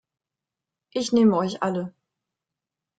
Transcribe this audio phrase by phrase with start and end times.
[0.89, 1.93] Ich nehme euch alle.